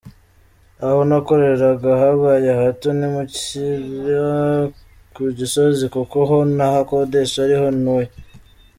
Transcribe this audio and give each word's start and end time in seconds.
Aho 0.85 0.99
nakoreraga 1.09 1.91
habaye 2.01 2.49
hato 2.61 2.87
nimukira 2.99 4.27
ku 5.13 5.23
Gisozi 5.37 5.85
kuko 5.95 6.17
ho 6.29 6.37
ntahakodesha 6.55 7.37
ariho 7.45 7.67
ntuye. 7.81 8.09